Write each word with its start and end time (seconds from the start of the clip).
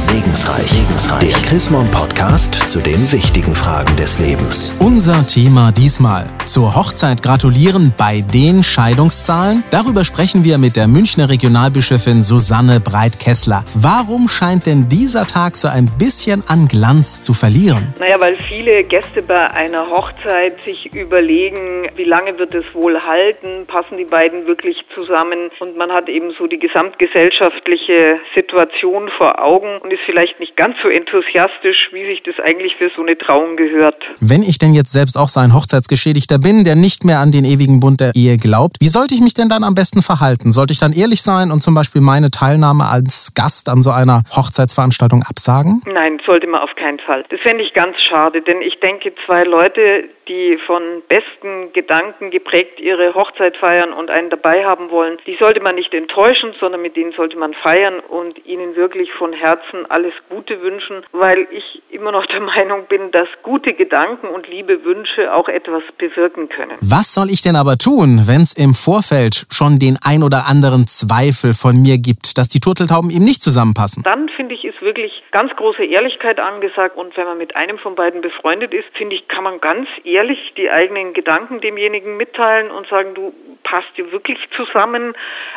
Segensreich. 0.00 0.62
Segensreich. 0.62 1.20
Der 1.20 1.50
Chrismon 1.50 1.84
Podcast 1.90 2.54
zu 2.66 2.80
den 2.80 3.12
wichtigen 3.12 3.54
Fragen 3.54 3.94
des 3.96 4.18
Lebens. 4.18 4.80
Unser 4.80 5.20
Thema 5.28 5.72
diesmal. 5.76 6.24
Zur 6.46 6.74
Hochzeit 6.74 7.22
gratulieren 7.22 7.92
bei 7.98 8.24
den 8.32 8.64
Scheidungszahlen? 8.64 9.62
Darüber 9.70 10.02
sprechen 10.02 10.42
wir 10.42 10.56
mit 10.56 10.76
der 10.76 10.88
Münchner 10.88 11.28
Regionalbischöfin 11.28 12.22
Susanne 12.22 12.80
Breit-Kessler. 12.80 13.62
Warum 13.74 14.26
scheint 14.28 14.64
denn 14.64 14.88
dieser 14.88 15.26
Tag 15.26 15.54
so 15.54 15.68
ein 15.68 15.84
bisschen 15.98 16.42
an 16.48 16.64
Glanz 16.66 17.22
zu 17.22 17.34
verlieren? 17.34 17.92
Naja, 18.00 18.18
weil 18.18 18.40
viele 18.48 18.82
Gäste 18.84 19.20
bei 19.20 19.50
einer 19.50 19.90
Hochzeit 19.90 20.62
sich 20.62 20.94
überlegen, 20.96 21.92
wie 21.96 22.08
lange 22.08 22.38
wird 22.38 22.54
es 22.54 22.64
wohl 22.72 22.98
halten? 23.04 23.66
Passen 23.66 23.98
die 23.98 24.08
beiden 24.08 24.46
wirklich 24.46 24.78
zusammen? 24.94 25.50
Und 25.60 25.76
man 25.76 25.92
hat 25.92 26.08
eben 26.08 26.32
so 26.38 26.46
die 26.46 26.58
gesamtgesellschaftliche 26.58 28.18
Situation 28.34 29.10
vor 29.18 29.44
Augen 29.44 29.89
und 29.90 29.98
ist 29.98 30.04
vielleicht 30.06 30.38
nicht 30.40 30.56
ganz 30.56 30.76
so 30.82 30.88
enthusiastisch, 30.88 31.88
wie 31.92 32.06
sich 32.06 32.22
das 32.22 32.38
eigentlich 32.38 32.76
für 32.76 32.90
so 32.94 33.02
eine 33.02 33.18
Trauung 33.18 33.56
gehört. 33.56 33.96
Wenn 34.20 34.42
ich 34.42 34.58
denn 34.58 34.74
jetzt 34.74 34.92
selbst 34.92 35.16
auch 35.16 35.28
so 35.28 35.40
ein 35.40 35.52
Hochzeitsgeschädigter 35.54 36.38
bin, 36.38 36.64
der 36.64 36.76
nicht 36.76 37.04
mehr 37.04 37.18
an 37.18 37.32
den 37.32 37.44
ewigen 37.44 37.80
Bund 37.80 38.00
der 38.00 38.12
Ehe 38.14 38.36
glaubt, 38.36 38.76
wie 38.80 38.86
sollte 38.86 39.14
ich 39.14 39.20
mich 39.20 39.34
denn 39.34 39.48
dann 39.48 39.64
am 39.64 39.74
besten 39.74 40.02
verhalten? 40.02 40.52
Sollte 40.52 40.72
ich 40.72 40.78
dann 40.78 40.92
ehrlich 40.92 41.22
sein 41.22 41.50
und 41.50 41.62
zum 41.62 41.74
Beispiel 41.74 42.00
meine 42.00 42.30
Teilnahme 42.30 42.84
als 42.86 43.34
Gast 43.34 43.68
an 43.68 43.82
so 43.82 43.90
einer 43.90 44.22
Hochzeitsveranstaltung 44.30 45.24
absagen? 45.28 45.82
Nein, 45.92 46.20
sollte 46.24 46.46
man 46.46 46.60
auf 46.60 46.74
keinen 46.76 47.00
Fall. 47.00 47.24
Das 47.30 47.40
fände 47.40 47.64
ich 47.64 47.74
ganz 47.74 47.96
schade, 48.08 48.42
denn 48.42 48.62
ich 48.62 48.78
denke, 48.80 49.12
zwei 49.26 49.42
Leute, 49.42 50.04
die 50.30 50.58
von 50.64 51.02
besten 51.08 51.72
Gedanken 51.72 52.30
geprägt 52.30 52.78
ihre 52.78 53.14
Hochzeit 53.14 53.56
feiern 53.56 53.92
und 53.92 54.10
einen 54.10 54.30
dabei 54.30 54.64
haben 54.64 54.90
wollen, 54.90 55.18
die 55.26 55.36
sollte 55.36 55.60
man 55.60 55.74
nicht 55.74 55.92
enttäuschen, 55.92 56.54
sondern 56.60 56.80
mit 56.80 56.96
denen 56.96 57.12
sollte 57.12 57.36
man 57.36 57.52
feiern 57.52 57.98
und 57.98 58.46
ihnen 58.46 58.76
wirklich 58.76 59.12
von 59.18 59.32
Herzen 59.32 59.90
alles 59.90 60.14
Gute 60.28 60.62
wünschen, 60.62 61.04
weil 61.10 61.48
ich 61.50 61.82
immer 61.90 62.12
noch 62.12 62.24
der 62.26 62.40
Meinung 62.52 62.86
bin, 62.86 63.10
dass 63.10 63.26
gute 63.42 63.74
Gedanken 63.74 64.28
und 64.28 64.46
liebe 64.46 64.84
Wünsche 64.84 65.34
auch 65.34 65.48
etwas 65.48 65.82
bewirken 65.98 66.48
können. 66.48 66.76
Was 66.80 67.12
soll 67.12 67.26
ich 67.30 67.42
denn 67.42 67.56
aber 67.56 67.76
tun, 67.76 68.22
wenn 68.28 68.42
es 68.42 68.54
im 68.56 68.72
Vorfeld 68.72 69.46
schon 69.50 69.80
den 69.80 69.98
ein 70.06 70.22
oder 70.22 70.46
anderen 70.48 70.86
Zweifel 70.86 71.54
von 71.54 71.82
mir 71.82 71.98
gibt, 71.98 72.38
dass 72.38 72.48
die 72.48 72.60
Turteltauben 72.60 73.10
eben 73.10 73.24
nicht 73.24 73.42
zusammenpassen? 73.42 74.04
Dann 74.04 74.28
finde 74.28 74.54
ich, 74.54 74.64
ist 74.64 74.80
wirklich 74.80 75.10
ganz 75.32 75.50
große 75.56 75.84
Ehrlichkeit 75.84 76.38
angesagt 76.38 76.96
und 76.96 77.16
wenn 77.16 77.24
man 77.24 77.38
mit 77.38 77.56
einem 77.56 77.78
von 77.78 77.96
beiden 77.96 78.20
befreundet 78.20 78.72
ist, 78.72 78.86
finde 78.94 79.16
ich, 79.16 79.26
kann 79.26 79.42
man 79.42 79.60
ganz 79.60 79.88
ehrlich 80.04 80.19
ehrlich 80.20 80.52
die 80.56 80.70
eigenen 80.70 81.14
Gedanken 81.14 81.60
demjenigen 81.60 82.16
mitteilen 82.16 82.70
und 82.70 82.86
sagen, 82.88 83.14
du 83.14 83.32
passt 83.62 83.88
ihr 83.96 84.10
wirklich 84.12 84.38
zusammen? 84.56 85.14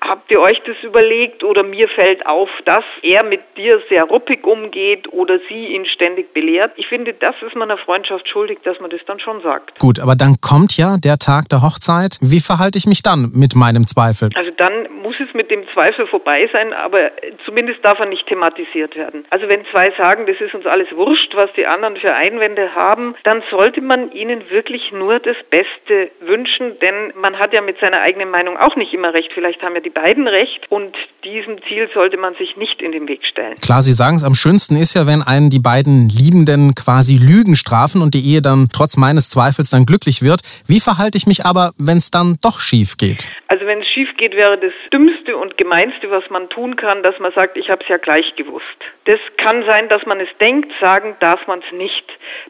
Habt 0.00 0.30
ihr 0.30 0.40
euch 0.40 0.60
das 0.66 0.76
überlegt 0.82 1.42
oder 1.42 1.62
mir 1.62 1.88
fällt 1.88 2.26
auf, 2.26 2.48
dass 2.64 2.84
er 3.02 3.22
mit 3.22 3.40
dir 3.56 3.80
sehr 3.88 4.04
ruppig 4.04 4.44
umgeht 4.46 5.12
oder 5.12 5.38
sie 5.48 5.68
ihn 5.68 5.86
ständig 5.86 6.32
belehrt? 6.34 6.72
Ich 6.76 6.86
finde, 6.86 7.14
das 7.14 7.34
ist 7.46 7.54
man 7.54 7.70
einer 7.70 7.80
Freundschaft 7.80 8.28
schuldig, 8.28 8.58
dass 8.64 8.78
man 8.80 8.90
das 8.90 9.00
dann 9.06 9.18
schon 9.18 9.42
sagt. 9.42 9.80
Gut, 9.80 10.00
aber 10.00 10.14
dann 10.14 10.36
kommt 10.40 10.76
ja 10.76 10.96
der 11.02 11.18
Tag 11.18 11.48
der 11.48 11.62
Hochzeit. 11.62 12.18
Wie 12.20 12.40
verhalte 12.40 12.78
ich 12.78 12.86
mich 12.86 13.02
dann 13.02 13.30
mit 13.32 13.54
meinem 13.54 13.86
Zweifel? 13.86 14.30
Also 14.34 14.50
dann 14.56 14.86
muss 15.02 15.13
mit 15.34 15.50
dem 15.50 15.64
Zweifel 15.72 16.06
vorbei 16.06 16.48
sein, 16.52 16.72
aber 16.72 17.10
zumindest 17.44 17.84
darf 17.84 17.98
er 17.98 18.06
nicht 18.06 18.26
thematisiert 18.26 18.96
werden. 18.96 19.24
Also 19.30 19.48
wenn 19.48 19.64
zwei 19.70 19.90
sagen, 19.96 20.26
das 20.26 20.40
ist 20.40 20.54
uns 20.54 20.66
alles 20.66 20.88
wurscht, 20.94 21.34
was 21.34 21.50
die 21.56 21.66
anderen 21.66 21.96
für 21.96 22.14
Einwände 22.14 22.74
haben, 22.74 23.14
dann 23.24 23.42
sollte 23.50 23.80
man 23.80 24.12
ihnen 24.12 24.48
wirklich 24.50 24.92
nur 24.92 25.18
das 25.18 25.36
Beste 25.50 26.10
wünschen, 26.20 26.78
denn 26.80 27.12
man 27.16 27.38
hat 27.38 27.52
ja 27.52 27.60
mit 27.60 27.78
seiner 27.80 28.00
eigenen 28.00 28.30
Meinung 28.30 28.56
auch 28.56 28.76
nicht 28.76 28.92
immer 28.94 29.12
recht. 29.12 29.32
Vielleicht 29.34 29.62
haben 29.62 29.74
ja 29.74 29.80
die 29.80 29.90
beiden 29.90 30.28
recht 30.28 30.70
und 30.70 30.96
diesem 31.24 31.62
Ziel 31.64 31.88
sollte 31.92 32.16
man 32.16 32.34
sich 32.36 32.56
nicht 32.56 32.80
in 32.82 32.92
den 32.92 33.08
Weg 33.08 33.24
stellen. 33.24 33.54
Klar, 33.62 33.82
Sie 33.82 33.92
sagen 33.92 34.16
es, 34.16 34.24
am 34.24 34.34
schönsten 34.34 34.76
ist 34.76 34.94
ja, 34.94 35.06
wenn 35.06 35.22
einen 35.22 35.50
die 35.50 35.60
beiden 35.60 36.08
Liebenden 36.08 36.74
quasi 36.74 37.16
Lügen 37.16 37.54
strafen 37.54 38.02
und 38.02 38.14
die 38.14 38.24
Ehe 38.24 38.42
dann 38.42 38.68
trotz 38.72 38.96
meines 38.96 39.28
Zweifels 39.28 39.70
dann 39.70 39.86
glücklich 39.86 40.22
wird. 40.22 40.40
Wie 40.66 40.80
verhalte 40.80 41.16
ich 41.18 41.26
mich 41.26 41.44
aber, 41.44 41.72
wenn 41.78 41.98
es 41.98 42.10
dann 42.10 42.36
doch 42.42 42.60
schief 42.60 42.96
geht? 42.96 43.26
Also 43.48 43.66
wenn 43.66 43.80
es 43.80 43.88
schief 43.88 44.08
geht, 44.16 44.34
wäre 44.34 44.58
das 44.58 44.72
Dümmste 44.92 45.23
und 45.32 45.56
Gemeinste, 45.56 46.10
was 46.10 46.28
man 46.30 46.48
tun 46.48 46.76
kann, 46.76 47.02
dass 47.02 47.18
man 47.18 47.32
sagt, 47.32 47.56
ich 47.56 47.70
habe 47.70 47.82
es 47.82 47.88
ja 47.88 47.96
gleich 47.96 48.34
gewusst. 48.36 48.64
Das 49.06 49.18
kann 49.38 49.64
sein, 49.66 49.88
dass 49.88 50.04
man 50.06 50.20
es 50.20 50.28
denkt, 50.40 50.70
sagen 50.80 51.16
darf 51.20 51.46
man 51.46 51.60
es 51.60 51.76
nicht. 51.76 52.04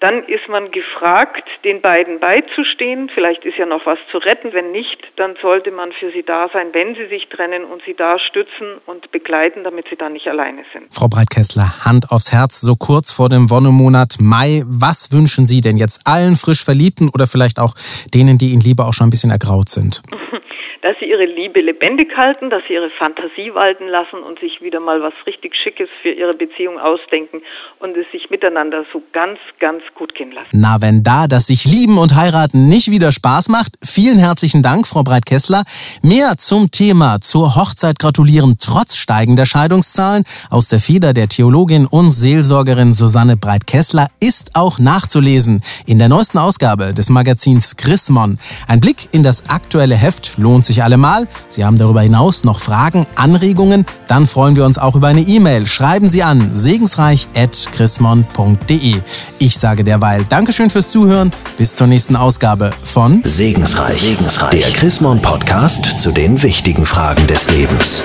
Dann 0.00 0.24
ist 0.24 0.48
man 0.48 0.70
gefragt, 0.70 1.48
den 1.64 1.80
beiden 1.80 2.20
beizustehen. 2.20 3.10
Vielleicht 3.14 3.44
ist 3.44 3.58
ja 3.58 3.66
noch 3.66 3.86
was 3.86 3.98
zu 4.10 4.18
retten. 4.18 4.52
Wenn 4.52 4.72
nicht, 4.72 4.98
dann 5.16 5.36
sollte 5.40 5.70
man 5.70 5.92
für 5.92 6.10
sie 6.12 6.22
da 6.22 6.48
sein, 6.52 6.68
wenn 6.72 6.94
sie 6.94 7.06
sich 7.06 7.28
trennen 7.28 7.64
und 7.64 7.82
sie 7.84 7.94
da 7.94 8.18
stützen 8.18 8.78
und 8.86 9.10
begleiten, 9.10 9.64
damit 9.64 9.86
sie 9.88 9.96
dann 9.96 10.12
nicht 10.12 10.28
alleine 10.28 10.64
sind. 10.72 10.92
Frau 10.94 11.08
Breitkessler, 11.08 11.84
Hand 11.84 12.06
aufs 12.10 12.32
Herz, 12.32 12.60
so 12.60 12.76
kurz 12.76 13.12
vor 13.12 13.28
dem 13.28 13.50
Wonnemonat 13.50 14.16
Mai. 14.20 14.62
Was 14.66 15.12
wünschen 15.12 15.46
Sie 15.46 15.60
denn 15.60 15.76
jetzt 15.76 16.02
allen 16.06 16.36
frisch 16.36 16.64
Verliebten 16.64 17.10
oder 17.14 17.26
vielleicht 17.26 17.58
auch 17.58 17.74
denen, 18.14 18.38
die 18.38 18.52
Ihnen 18.52 18.60
lieber 18.60 18.86
auch 18.86 18.94
schon 18.94 19.08
ein 19.08 19.10
bisschen 19.10 19.30
ergraut 19.30 19.68
sind? 19.68 20.02
dass 20.82 20.96
sie 20.98 21.06
ihre 21.06 21.26
Liebe 21.26 21.60
lebendig 21.60 22.16
halten, 22.16 22.50
dass 22.50 22.59
sie 22.66 22.74
ihre 22.74 22.90
Fantasie 22.90 23.54
walten 23.54 23.86
lassen 23.86 24.22
und 24.22 24.38
sich 24.40 24.60
wieder 24.60 24.80
mal 24.80 25.02
was 25.02 25.14
richtig 25.26 25.54
Schickes 25.54 25.88
für 26.02 26.10
ihre 26.10 26.34
Beziehung 26.34 26.78
ausdenken 26.78 27.42
und 27.78 27.96
es 27.96 28.06
sich 28.12 28.30
miteinander 28.30 28.84
so 28.92 29.02
ganz, 29.12 29.38
ganz 29.58 29.82
gut 29.94 30.14
gehen 30.14 30.32
lassen. 30.32 30.48
Na, 30.52 30.80
wenn 30.80 31.02
da 31.02 31.26
das 31.26 31.46
sich 31.46 31.64
lieben 31.64 31.98
und 31.98 32.14
heiraten 32.14 32.68
nicht 32.68 32.90
wieder 32.90 33.12
Spaß 33.12 33.48
macht, 33.48 33.72
vielen 33.82 34.18
herzlichen 34.18 34.62
Dank, 34.62 34.86
Frau 34.86 35.02
Breit-Kessler. 35.02 35.62
Mehr 36.02 36.34
zum 36.38 36.70
Thema 36.70 37.20
zur 37.20 37.56
Hochzeit 37.56 37.98
gratulieren 37.98 38.56
trotz 38.60 38.96
steigender 38.96 39.46
Scheidungszahlen 39.46 40.24
aus 40.50 40.68
der 40.68 40.80
Feder 40.80 41.12
der 41.12 41.28
Theologin 41.28 41.86
und 41.86 42.12
Seelsorgerin 42.12 42.94
Susanne 42.94 43.36
Breit-Kessler 43.36 44.08
ist 44.20 44.52
auch 44.54 44.78
nachzulesen 44.78 45.62
in 45.86 45.98
der 45.98 46.08
neuesten 46.08 46.38
Ausgabe 46.38 46.94
des 46.94 47.10
Magazins 47.10 47.76
Chrismon. 47.76 48.38
Ein 48.68 48.80
Blick 48.80 49.08
in 49.12 49.22
das 49.22 49.48
aktuelle 49.48 49.94
Heft 49.94 50.38
lohnt 50.38 50.64
sich 50.64 50.82
allemal. 50.82 51.28
Sie 51.48 51.64
haben 51.64 51.78
darüber 51.78 52.00
hinaus 52.00 52.44
noch 52.50 52.60
Fragen, 52.60 53.06
Anregungen, 53.14 53.86
dann 54.08 54.26
freuen 54.26 54.56
wir 54.56 54.64
uns 54.64 54.76
auch 54.76 54.96
über 54.96 55.06
eine 55.06 55.20
E-Mail. 55.20 55.66
Schreiben 55.66 56.08
Sie 56.08 56.24
an 56.24 56.50
segensreich.chrismon.de. 56.50 58.96
Ich 59.38 59.56
sage 59.56 59.84
derweil 59.84 60.24
Dankeschön 60.28 60.68
fürs 60.68 60.88
Zuhören. 60.88 61.30
Bis 61.56 61.76
zur 61.76 61.86
nächsten 61.86 62.16
Ausgabe 62.16 62.72
von 62.82 63.22
Segensreich, 63.24 64.02
Segensreich. 64.02 64.50
der 64.50 64.68
Chrismon 64.72 65.22
Podcast 65.22 65.96
zu 65.96 66.10
den 66.10 66.42
wichtigen 66.42 66.86
Fragen 66.86 67.24
des 67.28 67.48
Lebens. 67.48 68.02